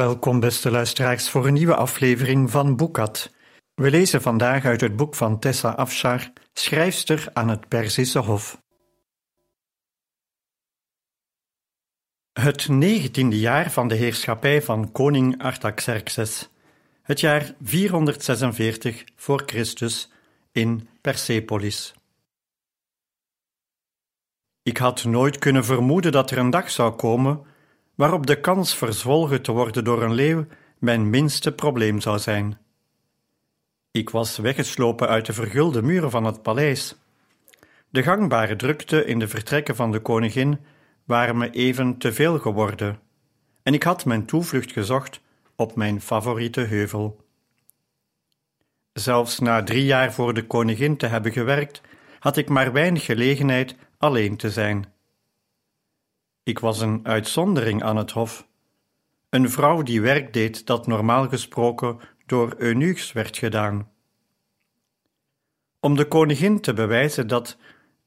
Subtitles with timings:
[0.00, 3.34] Welkom, beste luisteraars, voor een nieuwe aflevering van Boekat.
[3.74, 8.62] We lezen vandaag uit het boek van Tessa Afshar, schrijfster aan het Perzische Hof.
[12.32, 16.50] Het negentiende jaar van de heerschappij van koning Artaxerxes,
[17.02, 20.12] het jaar 446 voor Christus
[20.52, 21.94] in Persepolis.
[24.62, 27.48] Ik had nooit kunnen vermoeden dat er een dag zou komen
[28.00, 30.46] waarop de kans verzwolgen te worden door een leeuw
[30.78, 32.58] mijn minste probleem zou zijn.
[33.90, 36.94] Ik was weggeslopen uit de vergulde muren van het paleis.
[37.88, 40.58] De gangbare drukte in de vertrekken van de koningin
[41.04, 42.98] waren me even te veel geworden,
[43.62, 45.20] en ik had mijn toevlucht gezocht
[45.56, 47.24] op mijn favoriete heuvel.
[48.92, 51.80] Zelfs na drie jaar voor de koningin te hebben gewerkt,
[52.18, 54.98] had ik maar weinig gelegenheid alleen te zijn.
[56.42, 58.48] Ik was een uitzondering aan het hof.
[59.28, 63.90] Een vrouw die werk deed dat normaal gesproken door eunuchs werd gedaan.
[65.80, 67.56] Om de koningin te bewijzen dat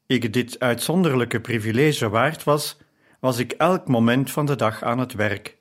[0.06, 2.78] ik dit uitzonderlijke privilege waard was,
[3.20, 5.58] was ik elk moment van de dag aan het werk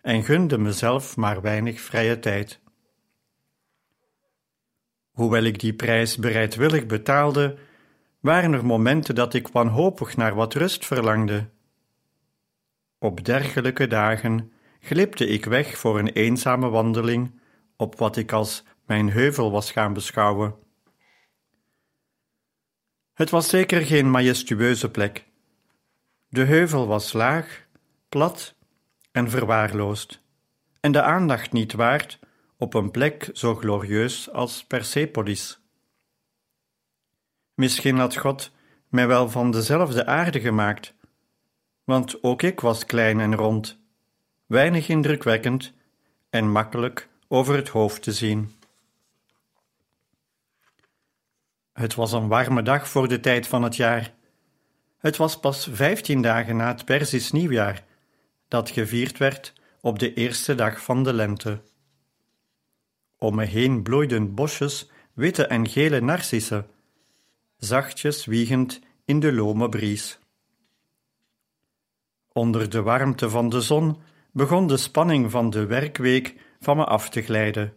[0.00, 2.60] en gunde mezelf maar weinig vrije tijd.
[5.10, 7.56] Hoewel ik die prijs bereidwillig betaalde,
[8.20, 11.48] waren er momenten dat ik wanhopig naar wat rust verlangde
[13.00, 17.40] op dergelijke dagen glipte ik weg voor een eenzame wandeling
[17.76, 20.54] op wat ik als mijn heuvel was gaan beschouwen.
[23.12, 25.28] Het was zeker geen majestueuze plek.
[26.28, 27.66] De heuvel was laag,
[28.08, 28.54] plat
[29.12, 30.22] en verwaarloosd,
[30.80, 32.18] en de aandacht niet waard
[32.56, 35.60] op een plek zo glorieus als Persepolis.
[37.54, 38.52] Misschien had God
[38.88, 40.94] mij wel van dezelfde aarde gemaakt
[41.90, 43.78] want ook ik was klein en rond,
[44.46, 45.72] weinig indrukwekkend
[46.28, 48.54] en makkelijk over het hoofd te zien.
[51.72, 54.14] Het was een warme dag voor de tijd van het jaar.
[54.98, 57.84] Het was pas vijftien dagen na het Persisch nieuwjaar,
[58.48, 61.62] dat gevierd werd op de eerste dag van de lente.
[63.18, 66.66] Om me heen bloeiden bosjes witte en gele narcissen,
[67.56, 70.19] zachtjes wiegend in de lome bries.
[72.40, 73.96] Onder de warmte van de zon
[74.32, 77.72] begon de spanning van de werkweek van me af te glijden.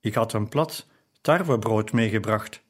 [0.00, 0.86] Ik had een plat
[1.20, 2.62] tarwebrood meegebracht,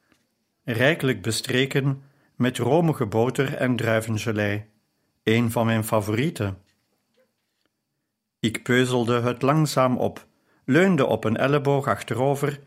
[0.65, 2.03] rijkelijk bestreken
[2.37, 4.65] met romige boter en druivengelei,
[5.23, 6.59] een van mijn favorieten.
[8.41, 10.27] Ik peuzelde het langzaam op,
[10.65, 12.61] leunde op een elleboog achterover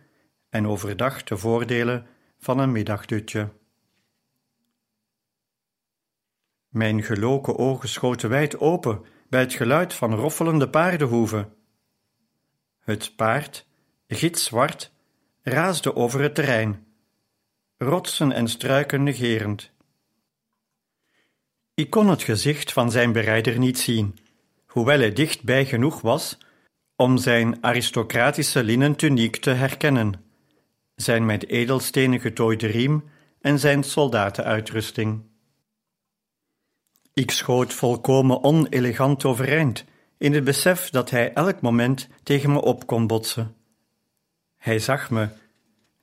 [0.49, 3.49] en overdacht de voordelen van een middagdutje.
[6.69, 11.53] Mijn geloken ogen schoten wijd open bij het geluid van roffelende paardenhoeven.
[12.79, 13.65] Het paard,
[14.07, 14.91] gitzwart,
[15.41, 16.87] raasde over het terrein,
[17.77, 19.71] rotsen en struiken negerend.
[21.73, 24.17] Ik kon het gezicht van zijn berijder niet zien,
[24.65, 26.37] hoewel hij dichtbij genoeg was
[26.95, 30.25] om zijn aristocratische linnen tuniek te herkennen,
[30.95, 33.09] zijn met edelstenen getooide riem
[33.41, 35.28] en zijn soldatenuitrusting.
[37.19, 39.85] Ik schoot volkomen onelegant overeind,
[40.17, 43.55] in het besef dat hij elk moment tegen me op kon botsen.
[44.57, 45.29] Hij zag me,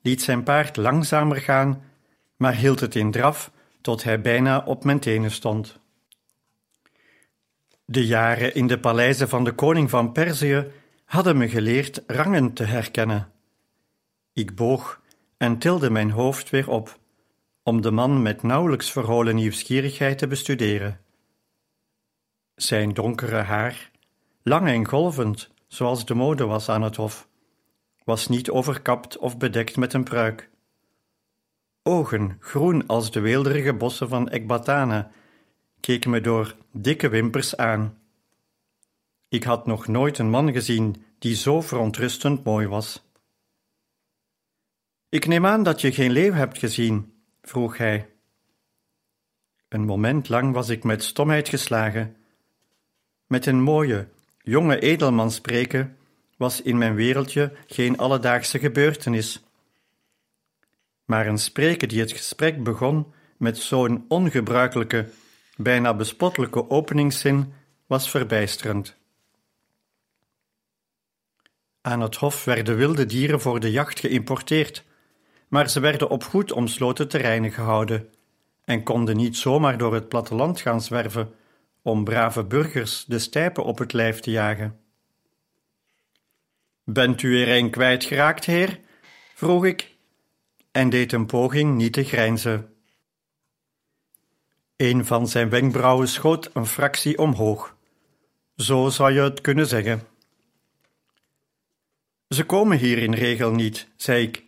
[0.01, 1.83] liet zijn paard langzamer gaan,
[2.35, 5.79] maar hield het in draf tot hij bijna op mijn tenen stond.
[7.85, 10.67] De jaren in de paleizen van de koning van Perzië
[11.05, 13.31] hadden me geleerd rangen te herkennen.
[14.33, 15.01] Ik boog
[15.37, 16.99] en tilde mijn hoofd weer op,
[17.63, 21.05] om de man met nauwelijks verholen nieuwsgierigheid te bestuderen.
[22.57, 23.91] Zijn donkere haar,
[24.43, 27.27] lang en golvend, zoals de mode was aan het hof,
[28.03, 30.49] was niet overkapt of bedekt met een pruik.
[31.83, 35.11] Ogen, groen als de weelderige bossen van Ekbatana,
[35.79, 37.97] keken me door dikke wimpers aan.
[39.29, 43.09] Ik had nog nooit een man gezien die zo verontrustend mooi was.
[45.09, 48.09] Ik neem aan dat je geen leeuw hebt gezien, vroeg hij.
[49.67, 52.16] Een moment lang was ik met stomheid geslagen.
[53.27, 54.07] Met een mooie,
[54.41, 55.97] jonge edelman spreken
[56.37, 59.43] was in mijn wereldje geen alledaagse gebeurtenis.
[61.05, 65.09] Maar een spreker die het gesprek begon met zo'n ongebruikelijke,
[65.55, 67.53] bijna bespottelijke openingszin
[67.85, 68.95] was verbijsterend.
[71.81, 74.83] Aan het hof werden wilde dieren voor de jacht geïmporteerd,
[75.47, 78.09] maar ze werden op goed omsloten terreinen gehouden
[78.65, 81.33] en konden niet zomaar door het platteland gaan zwerven
[81.87, 84.79] om brave burgers de stijpen op het lijf te jagen.
[86.83, 88.79] Bent u er een kwijtgeraakt, heer?
[89.35, 89.95] vroeg ik,
[90.71, 92.73] en deed een poging niet te grijnzen.
[94.75, 97.75] Een van zijn wenkbrauwen schoot een fractie omhoog.
[98.55, 100.01] Zo zou je het kunnen zeggen.
[102.29, 104.43] Ze komen hier in regel niet, zei ik,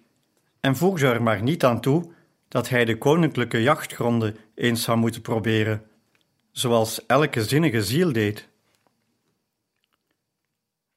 [0.59, 2.11] en voegde er maar niet aan toe
[2.47, 5.88] dat hij de koninklijke jachtgronden eens zou moeten proberen,
[6.59, 8.49] zoals elke zinnige ziel deed.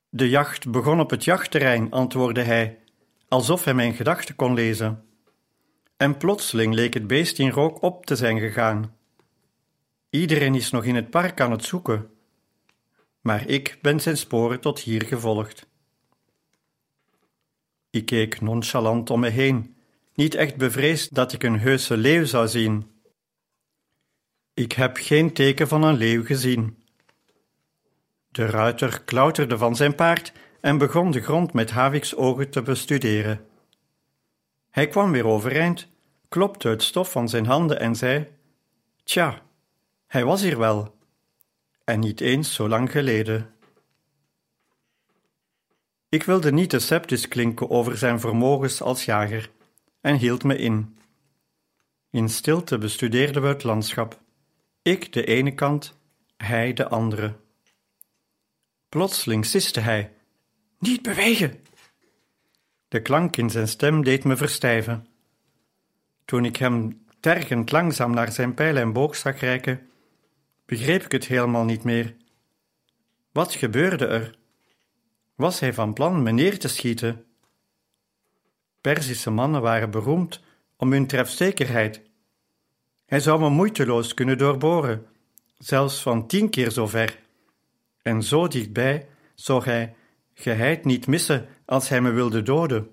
[0.08, 2.78] De jacht begon op het jachtterrein, antwoordde hij,
[3.28, 5.04] alsof hij mijn gedachten kon lezen.
[5.96, 8.96] En plotseling leek het beest in rook op te zijn gegaan.
[10.10, 12.10] Iedereen is nog in het park aan het zoeken,
[13.20, 15.66] maar ik ben zijn sporen tot hier gevolgd.
[17.90, 19.76] Ik keek nonchalant om me heen,
[20.14, 22.91] niet echt bevreesd dat ik een heuse leeuw zou zien.
[24.62, 26.82] Ik heb geen teken van een leeuw gezien.
[28.28, 33.46] De ruiter klauterde van zijn paard en begon de grond met Haviks ogen te bestuderen.
[34.70, 35.88] Hij kwam weer overeind,
[36.28, 38.28] klopte het stof van zijn handen en zei:
[39.04, 39.42] Tja,
[40.06, 40.94] hij was hier wel,
[41.84, 43.54] en niet eens zo lang geleden.
[46.08, 49.50] Ik wilde niet sceptisch klinken over zijn vermogens als jager
[50.00, 50.96] en hield me in.
[52.10, 54.21] In stilte bestudeerden we het landschap.
[54.82, 55.98] Ik de ene kant,
[56.36, 57.36] hij de andere.
[58.88, 60.12] Plotseling siste hij:
[60.78, 61.64] Niet bewegen!
[62.88, 65.06] De klank in zijn stem deed me verstijven.
[66.24, 69.90] Toen ik hem tergend langzaam naar zijn pijl en boog zag reiken,
[70.64, 72.16] begreep ik het helemaal niet meer.
[73.32, 74.38] Wat gebeurde er?
[75.34, 77.24] Was hij van plan me neer te schieten?
[78.80, 80.40] Perzische mannen waren beroemd
[80.76, 82.10] om hun trefzekerheid.
[83.12, 85.06] Hij zou me moeiteloos kunnen doorboren,
[85.58, 87.18] zelfs van tien keer zo ver.
[88.02, 89.94] En zo dichtbij zou hij
[90.34, 92.90] geheid niet missen als hij me wilde doden.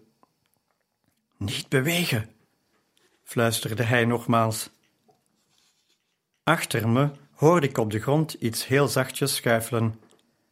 [1.38, 2.30] Niet bewegen,
[3.24, 4.70] fluisterde hij nogmaals.
[6.44, 10.00] Achter me hoorde ik op de grond iets heel zachtjes schuifelen,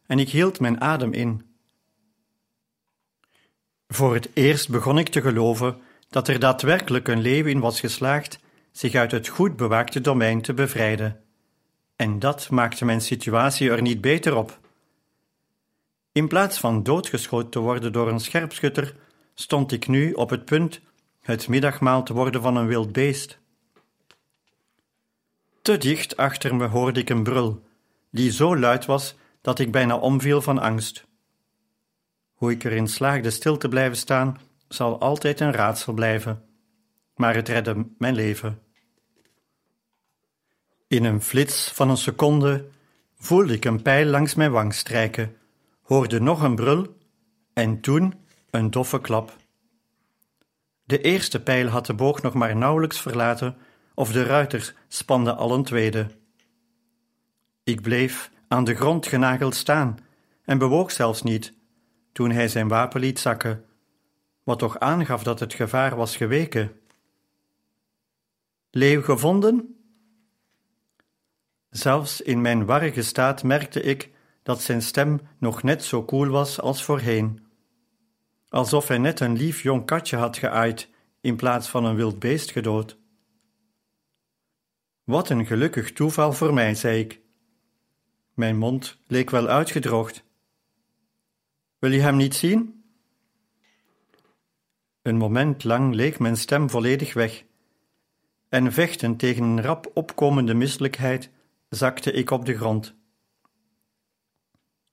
[0.06, 1.46] en ik hield mijn adem in.
[3.88, 8.38] Voor het eerst begon ik te geloven dat er daadwerkelijk een leeuw in was geslaagd
[8.78, 11.20] zich uit het goed bewaakte domein te bevrijden.
[11.96, 14.58] En dat maakte mijn situatie er niet beter op.
[16.12, 18.96] In plaats van doodgeschoten te worden door een scherpschutter,
[19.34, 20.80] stond ik nu op het punt
[21.20, 23.38] het middagmaal te worden van een wild beest.
[25.62, 27.62] Te dicht achter me hoorde ik een brul,
[28.10, 31.06] die zo luid was dat ik bijna omviel van angst.
[32.34, 36.44] Hoe ik erin slaagde stil te blijven staan, zal altijd een raadsel blijven,
[37.14, 38.66] maar het redde mijn leven.
[40.88, 42.68] In een flits van een seconde
[43.18, 45.36] voelde ik een pijl langs mijn wang strijken,
[45.82, 46.96] hoorde nog een brul
[47.52, 48.14] en toen
[48.50, 49.36] een doffe klap.
[50.84, 53.56] De eerste pijl had de boog nog maar nauwelijks verlaten,
[53.94, 56.06] of de ruiters spanden al een tweede.
[57.64, 59.98] Ik bleef aan de grond genageld staan
[60.44, 61.52] en bewoog zelfs niet
[62.12, 63.64] toen hij zijn wapen liet zakken,
[64.42, 66.80] wat toch aangaf dat het gevaar was geweken.
[68.70, 69.77] Leeuw gevonden?
[71.70, 74.10] Zelfs in mijn warrige staat merkte ik
[74.42, 77.46] dat zijn stem nog net zo koel was als voorheen.
[78.48, 80.88] Alsof hij net een lief jong katje had geaaid
[81.20, 82.98] in plaats van een wild beest gedood.
[85.04, 87.20] Wat een gelukkig toeval voor mij, zei ik.
[88.34, 90.24] Mijn mond leek wel uitgedroogd.
[91.78, 92.84] Wil je hem niet zien?
[95.02, 97.44] Een moment lang leek mijn stem volledig weg,
[98.48, 101.30] en vechtend tegen een rap opkomende misselijkheid
[101.68, 102.96] zakte ik op de grond.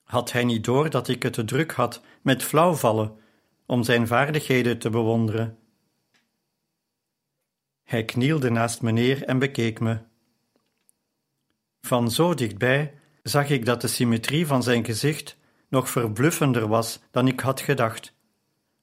[0.04, 3.20] Had hij niet door dat ik het te druk had met flauwvallen
[3.66, 5.58] om zijn vaardigheden te bewonderen?
[7.84, 10.00] Hij knielde naast me neer en bekeek me.
[11.82, 15.38] Van zo dichtbij zag ik dat de symmetrie van zijn gezicht
[15.70, 18.14] nog verbluffender was dan ik had gedacht,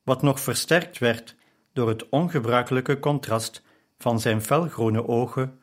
[0.03, 1.37] wat nog versterkt werd
[1.73, 3.63] door het ongebruikelijke contrast
[3.99, 5.61] van zijn felgroene ogen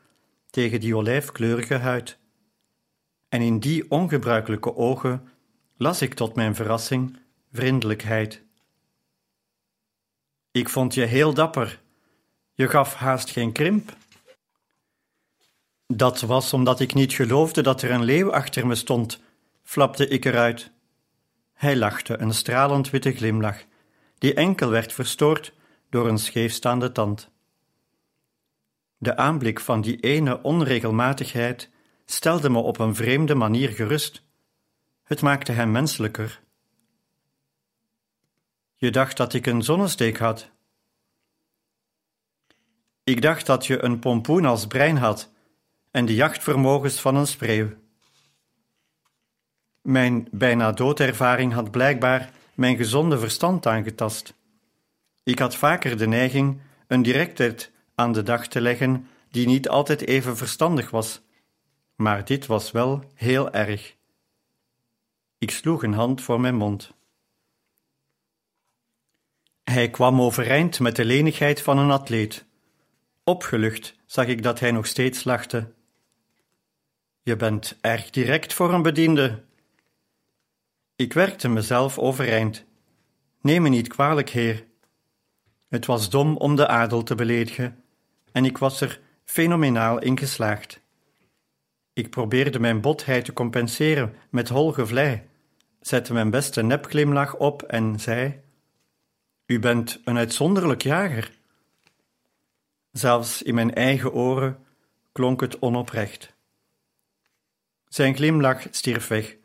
[0.50, 2.19] tegen die olijfkleurige huid.
[3.30, 5.28] En in die ongebruikelijke ogen
[5.76, 7.18] las ik tot mijn verrassing
[7.52, 8.42] vriendelijkheid.
[10.50, 11.80] Ik vond je heel dapper.
[12.54, 13.96] Je gaf haast geen krimp.
[15.86, 19.20] Dat was omdat ik niet geloofde dat er een leeuw achter me stond,
[19.62, 20.70] flapte ik eruit.
[21.52, 23.64] Hij lachte, een stralend witte glimlach,
[24.18, 25.52] die enkel werd verstoord
[25.90, 27.30] door een scheefstaande tand.
[28.98, 31.69] De aanblik van die ene onregelmatigheid
[32.12, 34.22] stelde me op een vreemde manier gerust.
[35.02, 36.40] Het maakte hem menselijker.
[38.76, 40.50] Je dacht dat ik een zonnesteek had.
[43.04, 45.30] Ik dacht dat je een pompoen als brein had
[45.90, 47.68] en de jachtvermogens van een spreeuw.
[49.82, 54.34] Mijn bijna doodervaring had blijkbaar mijn gezonde verstand aangetast.
[55.22, 60.06] Ik had vaker de neiging een directheid aan de dag te leggen die niet altijd
[60.06, 61.20] even verstandig was,
[62.00, 63.96] maar dit was wel heel erg.
[65.38, 66.92] Ik sloeg een hand voor mijn mond.
[69.64, 72.44] Hij kwam overeind met de lenigheid van een atleet.
[73.24, 75.72] Opgelucht zag ik dat hij nog steeds lachte.
[77.22, 79.44] Je bent erg direct voor een bediende.
[80.96, 82.64] Ik werkte mezelf overeind.
[83.40, 84.66] Neem me niet kwalijk, heer.
[85.68, 87.84] Het was dom om de adel te beledigen,
[88.32, 90.79] en ik was er fenomenaal in geslaagd.
[91.92, 95.22] Ik probeerde mijn botheid te compenseren met hol gevlei,
[95.80, 98.40] zette mijn beste nepglimlach op en zei:
[99.46, 101.38] U bent een uitzonderlijk jager.
[102.92, 104.66] Zelfs in mijn eigen oren
[105.12, 106.34] klonk het onoprecht.
[107.88, 109.36] Zijn glimlach stierf weg.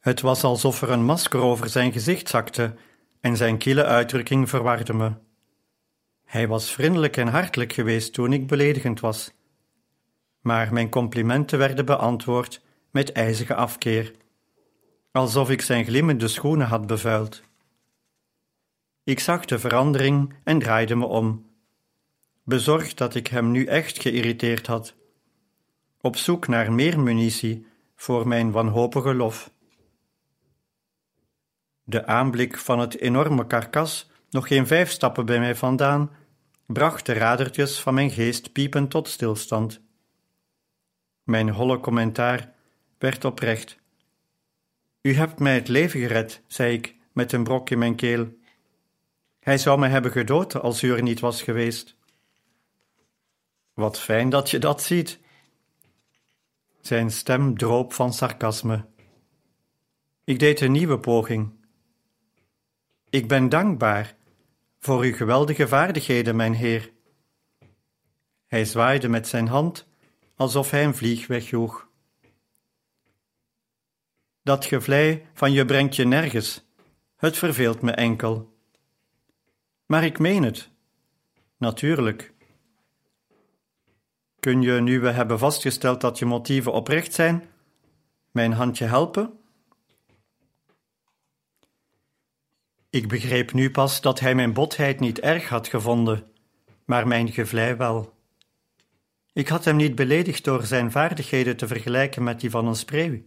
[0.00, 2.74] Het was alsof er een masker over zijn gezicht zakte
[3.20, 5.12] en zijn kille uitdrukking verwarde me.
[6.24, 9.32] Hij was vriendelijk en hartelijk geweest toen ik beledigend was.
[10.44, 12.60] Maar mijn complimenten werden beantwoord
[12.90, 14.12] met ijzige afkeer,
[15.12, 17.42] alsof ik zijn glimmende schoenen had bevuild.
[19.04, 21.46] Ik zag de verandering en draaide me om,
[22.42, 24.94] bezorgd dat ik hem nu echt geïrriteerd had,
[26.00, 29.50] op zoek naar meer munitie voor mijn wanhopige lof.
[31.84, 36.10] De aanblik van het enorme karkas, nog geen vijf stappen bij mij vandaan,
[36.66, 39.83] bracht de radertjes van mijn geest piepend tot stilstand.
[41.24, 42.52] Mijn holle commentaar
[42.98, 43.78] werd oprecht.
[45.00, 48.28] U hebt mij het leven gered, zei ik met een brok in mijn keel.
[49.40, 51.96] Hij zou mij hebben gedood als u er niet was geweest.
[53.74, 55.18] Wat fijn dat je dat ziet.
[56.80, 58.84] Zijn stem droop van sarcasme.
[60.24, 61.52] Ik deed een nieuwe poging.
[63.10, 64.16] Ik ben dankbaar
[64.78, 66.92] voor uw geweldige vaardigheden, mijn heer.
[68.46, 69.86] Hij zwaaide met zijn hand
[70.36, 71.88] alsof hij een vlieg wegjoeg.
[74.42, 76.64] Dat gevlei van je brengt je nergens,
[77.16, 78.52] het verveelt me enkel.
[79.86, 80.70] Maar ik meen het,
[81.56, 82.32] natuurlijk.
[84.40, 87.48] Kun je, nu we hebben vastgesteld dat je motieven oprecht zijn,
[88.30, 89.38] mijn handje helpen?
[92.90, 96.32] Ik begreep nu pas dat hij mijn botheid niet erg had gevonden,
[96.84, 98.13] maar mijn gevlei wel.
[99.34, 103.22] Ik had hem niet beledigd door zijn vaardigheden te vergelijken met die van een spreeuw.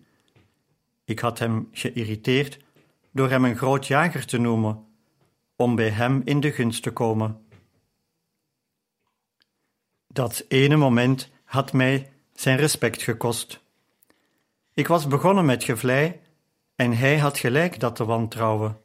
[1.06, 2.60] Ik had hem geïrriteerd
[3.12, 4.86] door hem een groot jager te noemen,
[5.56, 7.46] om bij hem in de gunst te komen.
[10.08, 13.60] Dat ene moment had mij zijn respect gekost.
[14.74, 16.20] Ik was begonnen met gevlei
[16.76, 18.82] en hij had gelijk dat te wantrouwen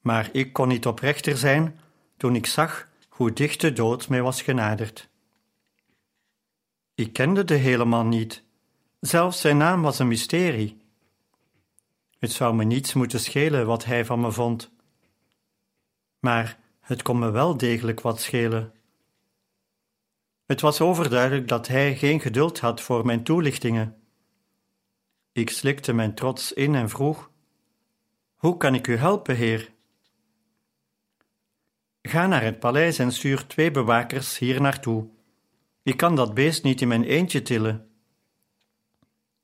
[0.00, 1.78] maar ik kon niet oprechter zijn
[2.16, 5.08] toen ik zag hoe dicht de dood mij was genaderd.
[7.00, 8.42] Ik kende de hele man niet,
[9.00, 10.80] zelfs zijn naam was een mysterie.
[12.18, 14.70] Het zou me niets moeten schelen wat hij van me vond.
[16.18, 18.72] Maar het kon me wel degelijk wat schelen.
[20.46, 23.96] Het was overduidelijk dat hij geen geduld had voor mijn toelichtingen.
[25.32, 27.30] Ik slikte mijn trots in en vroeg:
[28.34, 29.72] Hoe kan ik u helpen, heer?
[32.02, 35.18] Ga naar het paleis en stuur twee bewakers hier naartoe.
[35.82, 37.90] Ik kan dat beest niet in mijn eentje tillen.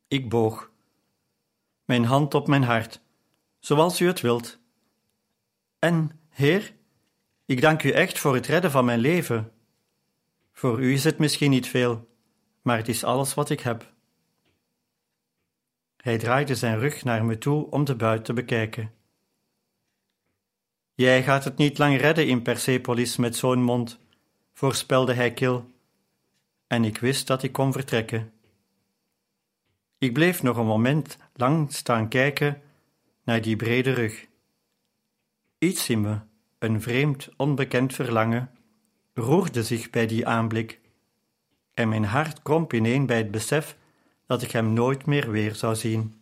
[0.09, 0.71] Ik boog,
[1.85, 3.01] mijn hand op mijn hart,
[3.59, 4.59] zoals u het wilt.
[5.79, 6.75] En, Heer,
[7.45, 9.53] ik dank u echt voor het redden van mijn leven.
[10.53, 12.09] Voor u is het misschien niet veel,
[12.63, 13.95] maar het is alles wat ik heb.
[15.97, 18.95] Hij draaide zijn rug naar me toe om de buit te bekijken.
[20.95, 23.99] Jij gaat het niet lang redden in Persepolis met zo'n mond,
[24.53, 25.75] voorspelde hij kil.
[26.67, 28.33] En ik wist dat ik kon vertrekken.
[29.99, 32.63] Ik bleef nog een moment lang staan kijken
[33.25, 34.27] naar die brede rug.
[35.59, 36.19] Iets in me,
[36.59, 38.51] een vreemd, onbekend verlangen,
[39.15, 40.81] roerde zich bij die aanblik,
[41.75, 43.77] en mijn hart kromp ineen bij het besef
[44.27, 46.21] dat ik hem nooit meer weer zou zien.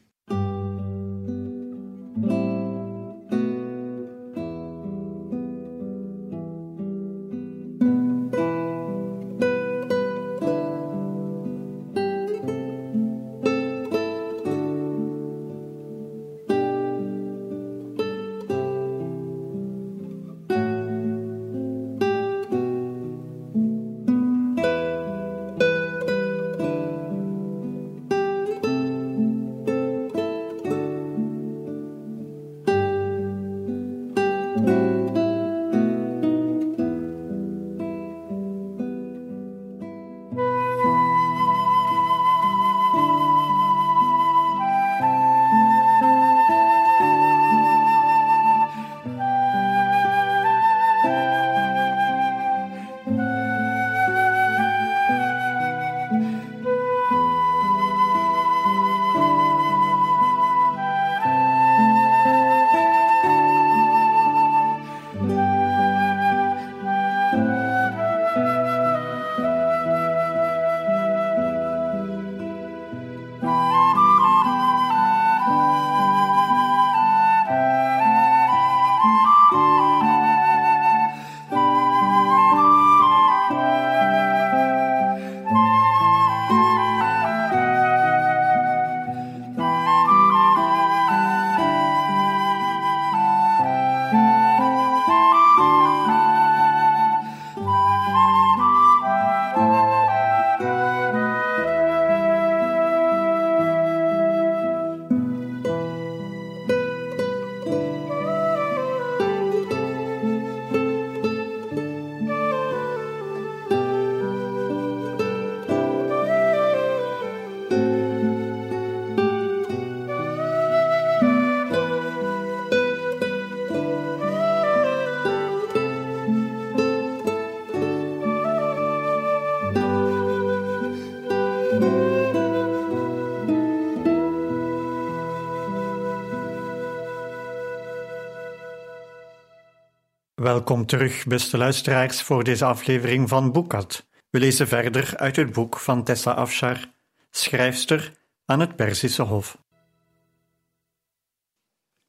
[140.65, 144.07] Welkom terug, beste luisteraars, voor deze aflevering van Boekat.
[144.31, 146.91] We lezen verder uit het boek van Tessa Afshar,
[147.31, 148.13] schrijfster
[148.45, 149.59] aan het Perzische Hof.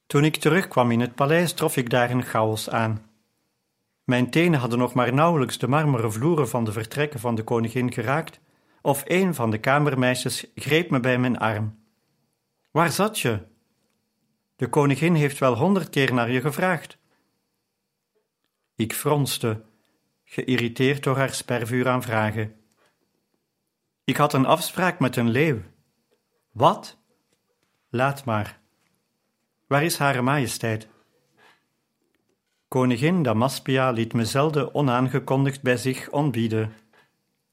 [0.06, 3.10] Toen ik terugkwam in het paleis, trof ik daar een chaos aan.
[4.04, 7.92] Mijn tenen hadden nog maar nauwelijks de marmeren vloeren van de vertrekken van de koningin
[7.92, 8.40] geraakt,
[8.82, 11.80] of een van de kamermeisjes greep me bij mijn arm.
[12.72, 13.40] Waar zat je?
[14.56, 16.98] De koningin heeft wel honderd keer naar je gevraagd.
[18.76, 19.64] Ik fronste,
[20.24, 22.56] geïrriteerd door haar spervuur aan vragen.
[24.04, 25.62] Ik had een afspraak met een leeuw.
[26.52, 26.98] Wat?
[27.90, 28.60] Laat maar.
[29.68, 30.88] Waar is Hare Majesteit?
[32.68, 36.74] Koningin Damaspia liet me zelden onaangekondigd bij zich ontbieden.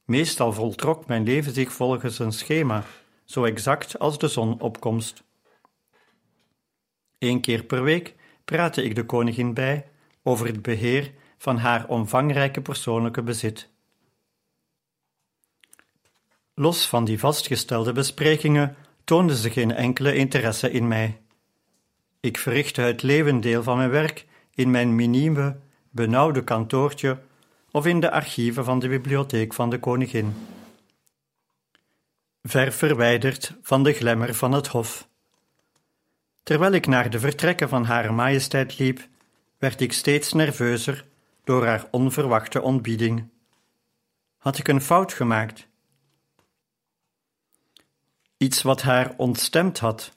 [0.04, 2.84] Meestal voltrok mijn leven zich volgens een schema,
[3.24, 5.24] zo exact als de zonopkomst.
[7.18, 9.91] Eén keer per week praatte ik de koningin bij
[10.22, 13.68] over het beheer van haar omvangrijke persoonlijke bezit.
[16.54, 21.20] Los van die vastgestelde besprekingen toonde ze geen enkele interesse in mij.
[22.20, 25.56] Ik verrichtte het levendeel van mijn werk in mijn minieme,
[25.90, 27.18] benauwde kantoortje
[27.70, 30.34] of in de archieven van de bibliotheek van de koningin.
[32.42, 35.08] Ver verwijderd van de glemmer van het hof.
[36.42, 39.08] Terwijl ik naar de vertrekken van Hare Majesteit liep,
[39.62, 41.06] werd ik steeds nerveuzer
[41.44, 43.28] door haar onverwachte ontbieding.
[44.36, 45.66] Had ik een fout gemaakt?
[48.36, 50.16] Iets wat haar ontstemd had.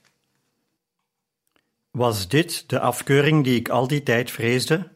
[1.92, 4.92] Was dit de afkeuring die ik al die tijd vreesde?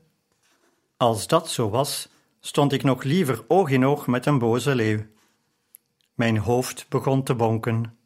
[0.98, 2.10] Als dat zo was,
[2.40, 5.06] stond ik nog liever oog in oog met een boze leeuw.
[6.14, 7.98] Mijn hoofd begon te bonken.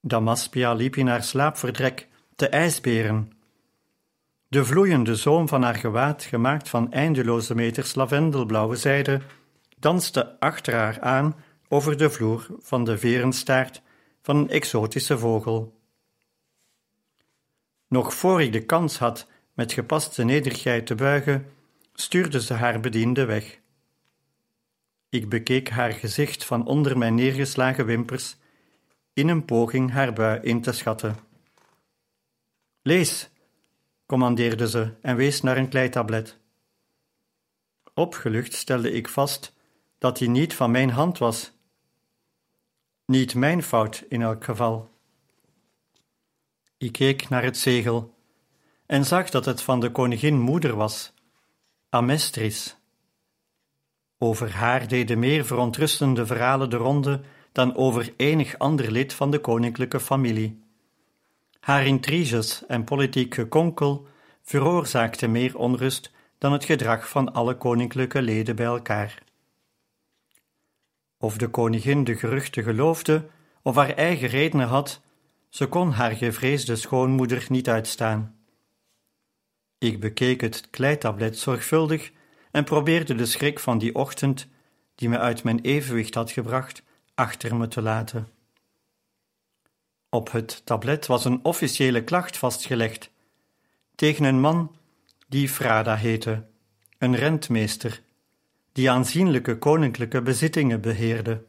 [0.00, 3.32] Damaspia liep in haar slaapvertrek te ijsberen
[4.52, 9.20] de vloeiende zoom van haar gewaad, gemaakt van eindeloze meters lavendelblauwe zijde,
[9.78, 11.34] danste achter haar aan
[11.68, 13.82] over de vloer van de verenstaart
[14.22, 15.80] van een exotische vogel.
[17.88, 21.46] Nog voor ik de kans had met gepaste nederigheid te buigen,
[21.94, 23.60] stuurde ze haar bediende weg.
[25.08, 28.36] Ik bekeek haar gezicht van onder mijn neergeslagen wimpers
[29.12, 31.16] in een poging haar bui in te schatten.
[32.82, 33.30] Lees,
[34.12, 36.38] commandeerde ze en wees naar een kleitablet.
[37.94, 39.54] Opgelucht stelde ik vast
[39.98, 41.52] dat die niet van mijn hand was.
[43.06, 44.90] Niet mijn fout in elk geval.
[46.78, 48.14] Ik keek naar het zegel
[48.86, 51.12] en zag dat het van de koningin moeder was,
[51.88, 52.76] Amestris.
[54.18, 57.20] Over haar deden meer verontrustende verhalen de ronde
[57.52, 60.61] dan over enig ander lid van de koninklijke familie.
[61.62, 64.06] Haar intriges en politiek gekonkel
[64.42, 69.22] veroorzaakten meer onrust dan het gedrag van alle koninklijke leden bij elkaar.
[71.18, 73.28] Of de koningin de geruchten geloofde
[73.62, 75.00] of haar eigen redenen had,
[75.48, 78.36] ze kon haar gevreesde schoonmoeder niet uitstaan.
[79.78, 82.12] Ik bekeek het kleitablet zorgvuldig
[82.50, 84.48] en probeerde de schrik van die ochtend,
[84.94, 86.82] die me uit mijn evenwicht had gebracht,
[87.14, 88.31] achter me te laten.
[90.14, 93.10] Op het tablet was een officiële klacht vastgelegd
[93.94, 94.76] tegen een man
[95.28, 96.46] die Frada heette,
[96.98, 98.02] een rentmeester,
[98.72, 101.44] die aanzienlijke koninklijke bezittingen beheerde.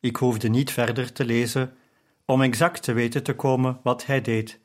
[0.00, 1.76] Ik hoefde niet verder te lezen
[2.24, 4.60] om exact te weten te komen wat hij deed.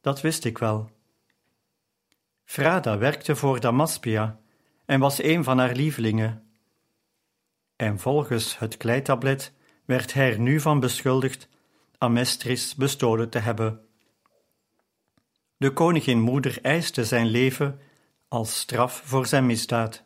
[0.00, 0.90] Dat wist ik wel.
[2.44, 4.40] Frada werkte voor Damaspia
[4.84, 6.44] en was een van haar lievelingen.
[7.76, 9.52] En volgens het kleitablet
[9.84, 11.48] werd hij er nu van beschuldigd
[12.02, 13.80] Amestris bestolen te hebben.
[15.56, 17.80] De koningin moeder eiste zijn leven
[18.28, 20.04] als straf voor zijn misdaad.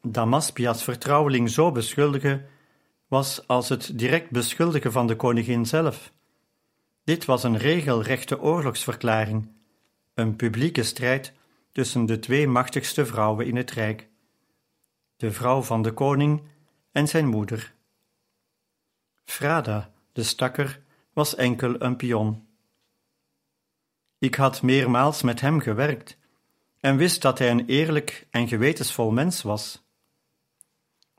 [0.00, 2.46] Damaspia's vertrouweling zo beschuldigen
[3.08, 6.12] was als het direct beschuldigen van de koningin zelf.
[7.04, 9.48] Dit was een regelrechte oorlogsverklaring,
[10.14, 11.32] een publieke strijd
[11.72, 14.08] tussen de twee machtigste vrouwen in het rijk:
[15.16, 16.42] de vrouw van de koning
[16.92, 17.74] en zijn moeder.
[19.26, 20.80] Frada, de stakker,
[21.12, 22.46] was enkel een pion.
[24.18, 26.16] Ik had meermaals met hem gewerkt
[26.80, 29.84] en wist dat hij een eerlijk en gewetensvol mens was.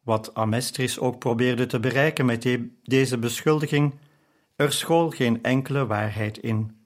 [0.03, 3.93] Wat Amestris ook probeerde te bereiken met deze beschuldiging,
[4.55, 6.85] er school geen enkele waarheid in.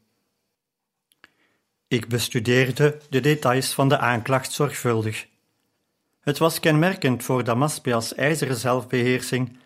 [1.87, 5.27] Ik bestudeerde de details van de aanklacht zorgvuldig.
[6.19, 9.57] Het was kenmerkend voor Damaspias ijzeren zelfbeheersing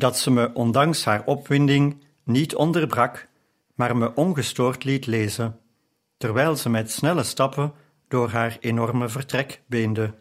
[0.00, 3.28] dat ze me ondanks haar opwinding niet onderbrak,
[3.74, 5.60] maar me ongestoord liet lezen,
[6.16, 7.72] terwijl ze met snelle stappen
[8.08, 10.14] door haar enorme vertrek beende.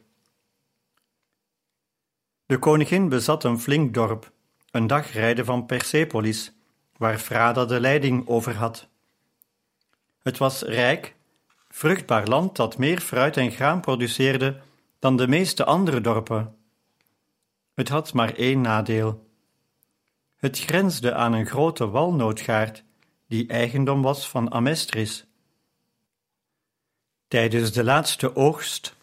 [2.46, 4.32] De koningin bezat een flink dorp,
[4.72, 6.54] een dag rijden van Persepolis,
[6.98, 8.88] waar Frada de leiding over had.
[10.22, 11.16] Het was rijk,
[11.70, 14.60] vruchtbaar land dat meer fruit en graan produceerde
[15.00, 16.56] dan de meeste andere dorpen.
[17.74, 19.29] Het had maar één nadeel.
[20.40, 22.84] Het grensde aan een grote walnootgaard,
[23.28, 25.26] die eigendom was van Amestris.
[27.28, 28.96] Tijdens de laatste oogst,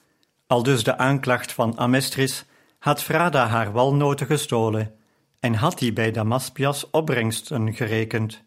[0.46, 2.44] al dus de aanklacht van Amestris,
[2.78, 4.98] had Frada haar walnoten gestolen
[5.40, 8.42] en had die bij Damaspias opbrengsten gerekend.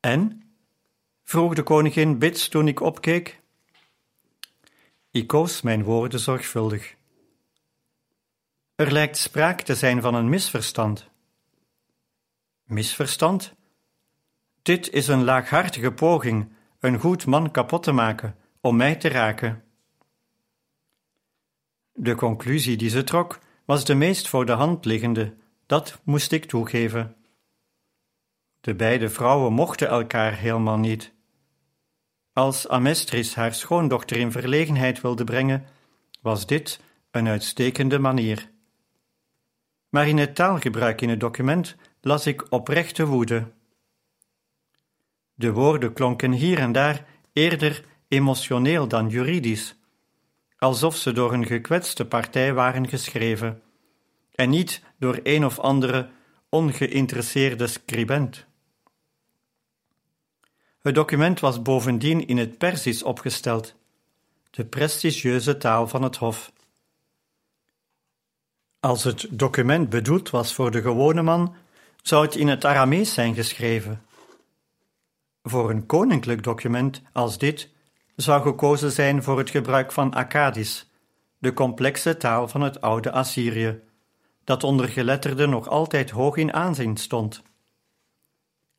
[0.00, 0.42] En?
[1.22, 3.40] vroeg de koningin bits toen ik opkeek.
[5.10, 6.94] Ik koos mijn woorden zorgvuldig.
[8.74, 11.10] Er lijkt sprake te zijn van een misverstand.
[12.70, 13.54] Misverstand?
[14.62, 19.64] Dit is een laaghartige poging een goed man kapot te maken om mij te raken.
[21.92, 25.34] De conclusie die ze trok was de meest voor de hand liggende,
[25.66, 27.16] dat moest ik toegeven.
[28.60, 31.12] De beide vrouwen mochten elkaar helemaal niet.
[32.32, 35.66] Als Amestris haar schoondochter in verlegenheid wilde brengen,
[36.20, 36.80] was dit
[37.10, 38.50] een uitstekende manier.
[39.88, 43.50] Maar in het taalgebruik in het document las ik oprechte woede.
[45.34, 49.74] De woorden klonken hier en daar eerder emotioneel dan juridisch,
[50.58, 53.62] alsof ze door een gekwetste partij waren geschreven
[54.34, 56.10] en niet door een of andere
[56.48, 58.46] ongeïnteresseerde scribent.
[60.80, 63.74] Het document was bovendien in het Persisch opgesteld,
[64.50, 66.52] de prestigieuze taal van het Hof.
[68.80, 71.54] Als het document bedoeld was voor de gewone man,
[72.02, 74.02] zou het in het Aramees zijn geschreven.
[75.42, 77.70] Voor een koninklijk document als dit
[78.16, 80.90] zou gekozen zijn voor het gebruik van Akkadisch,
[81.38, 83.80] de complexe taal van het oude Assyrië,
[84.44, 87.42] dat onder geletterden nog altijd hoog in aanzien stond.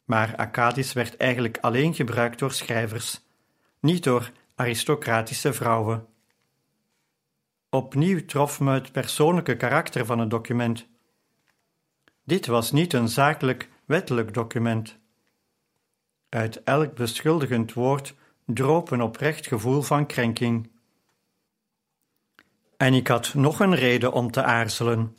[0.06, 3.22] Maar Akkadisch werd eigenlijk alleen gebruikt door schrijvers,
[3.80, 6.06] niet door aristocratische vrouwen.
[7.70, 10.88] Opnieuw trof me het persoonlijke karakter van het document.
[12.24, 15.00] Dit was niet een zakelijk, wettelijk document.
[16.30, 20.72] Uit elk beschuldigend woord droop een oprecht gevoel van krenking.
[22.78, 25.16] En ik had nog een reden om te aarzelen.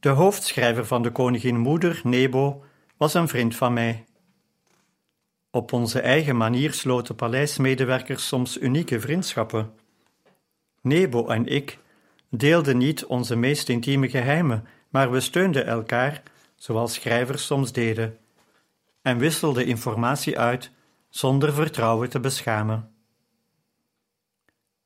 [0.00, 2.64] De hoofdschrijver van de koningin moeder, Nebo,
[2.96, 4.04] was een vriend van mij.
[5.50, 9.74] Op onze eigen manier sloten paleismedewerkers soms unieke vriendschappen.
[10.80, 11.78] Nebo en ik
[12.28, 16.22] deelden niet onze meest intieme geheimen, maar we steunden elkaar,
[16.54, 18.18] zoals schrijvers soms deden,
[19.02, 20.70] en wisselden informatie uit
[21.08, 22.94] zonder vertrouwen te beschamen.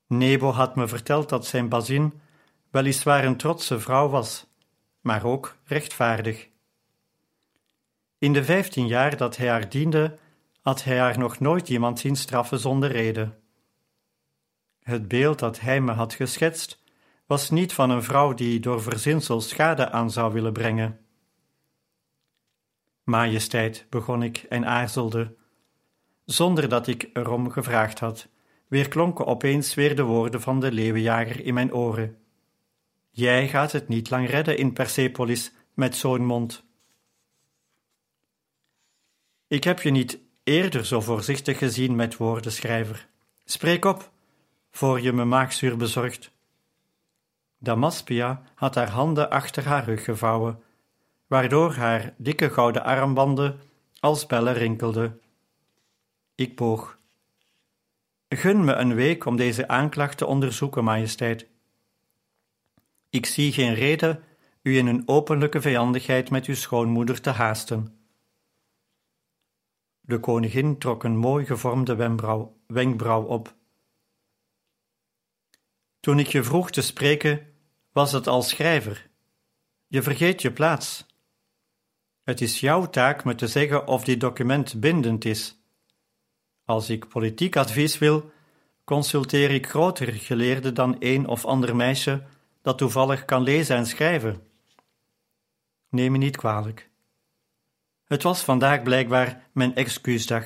[0.07, 2.21] Nebo had me verteld dat zijn bazin
[2.71, 4.47] weliswaar een trotse vrouw was,
[5.01, 6.49] maar ook rechtvaardig.
[8.19, 10.19] In de vijftien jaar dat hij haar diende,
[10.61, 13.39] had hij haar nog nooit iemand zien straffen zonder reden.
[14.83, 16.83] Het beeld dat hij me had geschetst,
[17.27, 21.01] was niet van een vrouw die door verzinsel schade aan zou willen brengen.
[23.03, 25.37] Majesteit, begon ik en aarzelde,
[26.25, 28.29] zonder dat ik erom gevraagd had,
[28.69, 32.19] weer klonken opeens weer de woorden van de leeuwenjager in mijn oren.
[33.11, 36.65] Jij gaat het niet lang redden in Persepolis met zo'n mond.
[39.49, 43.09] Ik heb je niet eerder zo voorzichtig gezien met woorden, schrijver.
[43.45, 44.11] Spreek op,
[44.71, 46.35] voor je me maagzuur bezorgt.
[47.67, 50.63] Damaspia had haar handen achter haar rug gevouwen,
[51.27, 53.61] waardoor haar dikke gouden armbanden
[54.01, 55.21] als bellen rinkelden.
[56.35, 56.99] Ik boog.
[58.29, 61.47] Gun me een week om deze aanklacht te onderzoeken, majesteit.
[63.11, 64.23] Ik zie geen reden
[64.63, 67.99] u in een openlijke vijandigheid met uw schoonmoeder te haasten.
[70.01, 73.55] De koningin trok een mooi gevormde wenkbrauw, wenkbrauw op.
[76.01, 77.56] Toen ik je vroeg te spreken,
[77.97, 79.09] was het als schrijver.
[79.87, 81.07] Je vergeet je plaats.
[82.23, 85.59] Het is jouw taak me te zeggen of dit document bindend is.
[86.65, 88.33] Als ik politiek advies wil,
[88.85, 92.23] consulteer ik grotere geleerden dan een of ander meisje
[92.63, 94.47] dat toevallig kan lezen en schrijven.
[95.89, 96.91] Neem me niet kwalijk.
[98.05, 100.45] Het was vandaag blijkbaar mijn excuusdag.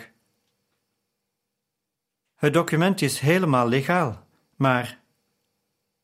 [2.35, 5.01] Het document is helemaal legaal, maar.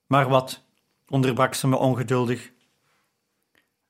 [0.07, 0.65] Maar wat?
[1.09, 2.51] Onderbrak ze me ongeduldig.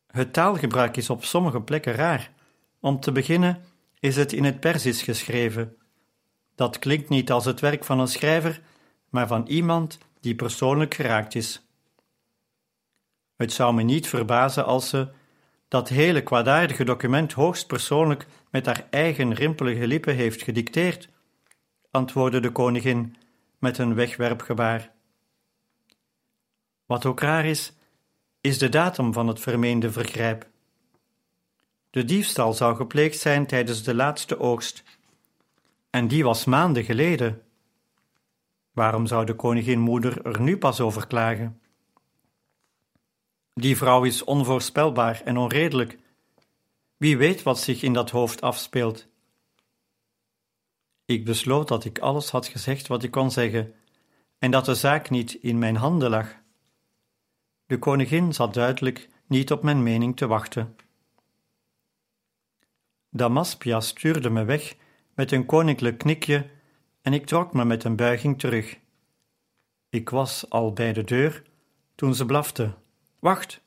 [0.07, 2.33] Het taalgebruik is op sommige plekken raar.
[2.81, 3.63] Om te beginnen
[4.01, 5.77] is het in het Persisch geschreven.
[6.55, 8.61] Dat klinkt niet als het werk van een schrijver,
[9.09, 11.67] maar van iemand die persoonlijk geraakt is.
[13.37, 15.09] Het zou me niet verbazen als ze
[15.69, 21.09] dat hele kwaadaardige document hoogst persoonlijk met haar eigen rimpelige lippen heeft gedicteerd,
[21.91, 23.17] antwoordde de koningin
[23.59, 24.95] met een wegwerpgebaar.
[26.87, 27.73] Wat ook raar is,
[28.41, 30.49] is de datum van het vermeende vergrijp.
[31.91, 34.83] De diefstal zou gepleegd zijn tijdens de laatste oogst,
[35.91, 37.43] en die was maanden geleden.
[38.73, 41.61] Waarom zou de koningin moeder er nu pas over klagen?
[43.55, 45.99] Die vrouw is onvoorspelbaar en onredelijk.
[46.97, 49.07] Wie weet wat zich in dat hoofd afspeelt?
[51.05, 53.75] Ik besloot dat ik alles had gezegd wat ik kon zeggen
[54.39, 56.45] en dat de zaak niet in mijn handen lag.
[57.67, 60.77] De koningin zat duidelijk niet op mijn mening te wachten.
[63.11, 64.77] Damaspia stuurde me weg
[65.15, 66.51] met een koninklijk knikje
[67.03, 68.79] en ik trok me met een buiging terug.
[69.89, 71.43] Ik was al bij de deur
[71.95, 72.75] toen ze blafte.
[73.19, 73.65] Wacht!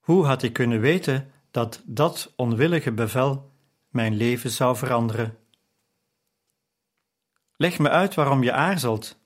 [0.00, 3.52] Hoe had ik kunnen weten dat dat onwillige bevel
[3.88, 5.38] mijn leven zou veranderen?
[7.56, 9.19] Leg me uit waarom je aarzelt.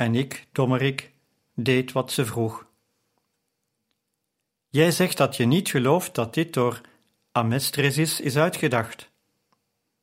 [0.00, 1.12] En ik, dommerik,
[1.54, 2.66] deed wat ze vroeg.
[4.68, 6.80] Jij zegt dat je niet gelooft dat dit door
[7.32, 9.10] Amestresis is uitgedacht.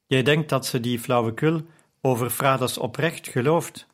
[0.05, 1.65] Jij denkt dat ze die flauwekul
[2.01, 3.87] over Fradas oprecht gelooft.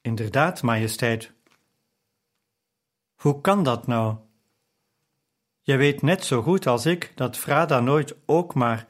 [0.00, 1.32] Inderdaad, majesteit.
[3.14, 4.16] Hoe kan dat nou?
[5.62, 8.86] Je weet net zo goed als ik dat Frada nooit ook maar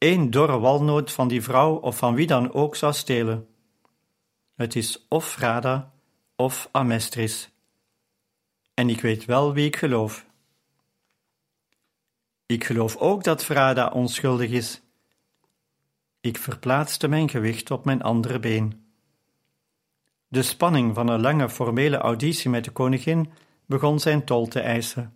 [0.00, 3.48] één dorre walnoot van die vrouw of van wie dan ook zou stelen.
[4.54, 5.92] Het is of Frada
[6.36, 7.50] of Amestris.
[8.74, 10.26] En ik weet wel wie ik geloof.
[12.46, 14.82] Ik geloof ook dat Frada onschuldig is.
[16.20, 18.84] Ik verplaatste mijn gewicht op mijn andere been.
[20.28, 23.32] De spanning van een lange formele auditie met de koningin
[23.66, 25.14] begon zijn tol te eisen.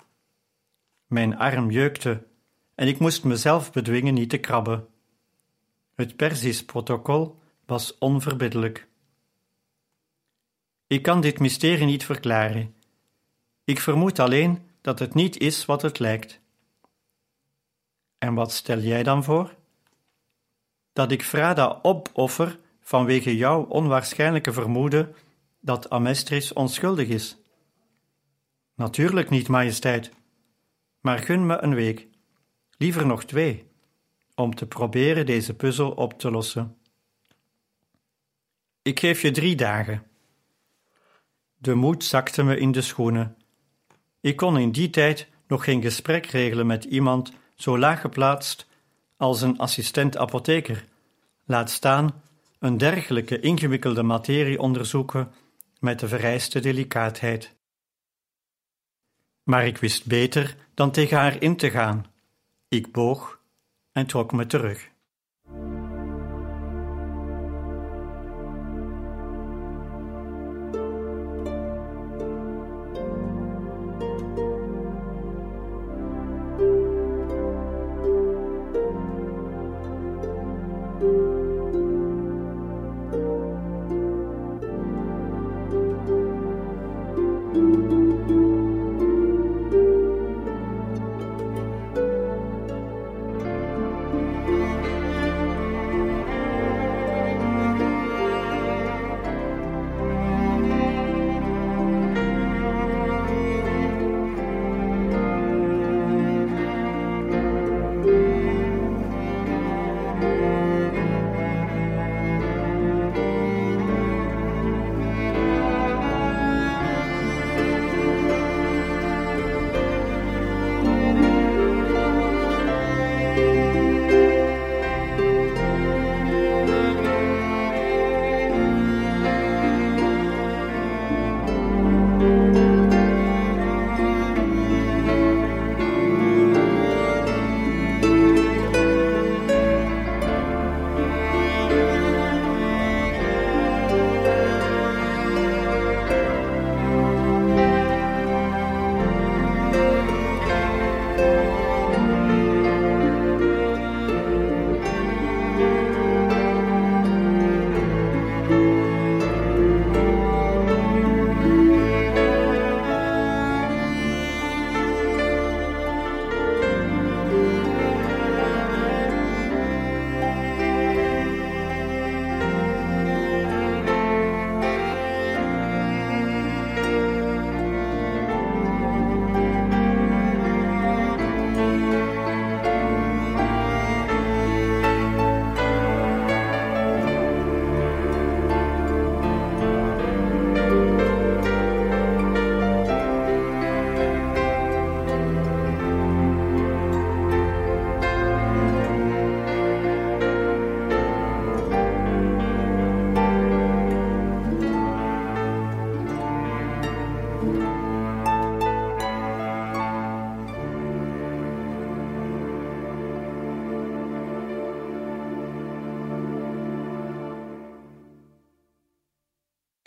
[1.06, 2.26] Mijn arm jeukte
[2.74, 4.86] en ik moest mezelf bedwingen niet te krabben.
[5.94, 8.88] Het Persisch protocol was onverbiddelijk.
[10.86, 12.74] Ik kan dit mysterie niet verklaren.
[13.64, 16.40] Ik vermoed alleen dat het niet is wat het lijkt.
[18.18, 19.54] En wat stel jij dan voor?
[20.92, 25.14] Dat ik Frada opoffer vanwege jouw onwaarschijnlijke vermoeden
[25.60, 27.36] dat Amestris onschuldig is.
[28.74, 30.12] Natuurlijk niet, majesteit,
[31.00, 32.06] maar gun me een week,
[32.78, 33.70] liever nog twee,
[34.34, 36.76] om te proberen deze puzzel op te lossen.
[38.82, 40.06] Ik geef je drie dagen.
[41.54, 43.36] De moed zakte me in de schoenen.
[44.20, 48.66] Ik kon in die tijd nog geen gesprek regelen met iemand zo laag geplaatst
[49.16, 50.84] als een assistent-apotheker,
[51.44, 52.22] laat staan
[52.58, 55.32] een dergelijke ingewikkelde materie onderzoeken
[55.80, 57.54] met de vereiste delicaatheid.
[59.42, 62.06] Maar ik wist beter dan tegen haar in te gaan.
[62.74, 63.40] Ik boog
[63.92, 64.90] en trok me terug.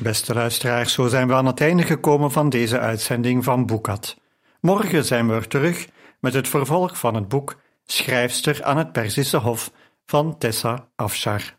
[0.08, 4.18] Beste luisteraars, zo zijn we aan het einde gekomen van deze uitzending van Boekat.
[4.62, 5.88] Morgen zijn we er terug
[6.20, 9.72] met het vervolg van het boek Schrijfster aan het Perzische Hof
[10.06, 11.56] van Tessa Afshar.